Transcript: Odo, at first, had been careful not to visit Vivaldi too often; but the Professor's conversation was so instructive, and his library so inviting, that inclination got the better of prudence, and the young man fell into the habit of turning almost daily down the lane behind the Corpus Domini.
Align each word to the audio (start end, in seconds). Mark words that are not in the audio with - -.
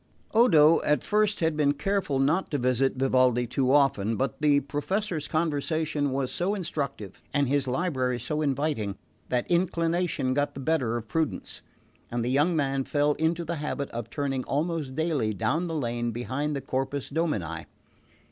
Odo, 0.33 0.81
at 0.81 1.03
first, 1.03 1.41
had 1.41 1.55
been 1.55 1.75
careful 1.75 2.17
not 2.17 2.49
to 2.49 2.57
visit 2.57 2.95
Vivaldi 2.95 3.45
too 3.45 3.71
often; 3.71 4.15
but 4.17 4.41
the 4.41 4.61
Professor's 4.61 5.27
conversation 5.27 6.09
was 6.11 6.31
so 6.31 6.55
instructive, 6.55 7.21
and 7.35 7.47
his 7.47 7.67
library 7.67 8.19
so 8.19 8.41
inviting, 8.41 8.95
that 9.29 9.45
inclination 9.47 10.33
got 10.33 10.55
the 10.55 10.59
better 10.59 10.97
of 10.97 11.07
prudence, 11.07 11.61
and 12.09 12.25
the 12.25 12.31
young 12.31 12.55
man 12.55 12.83
fell 12.83 13.11
into 13.19 13.45
the 13.45 13.57
habit 13.57 13.91
of 13.91 14.09
turning 14.09 14.43
almost 14.45 14.95
daily 14.95 15.35
down 15.35 15.67
the 15.67 15.75
lane 15.75 16.09
behind 16.09 16.55
the 16.55 16.61
Corpus 16.61 17.11
Domini. 17.11 17.67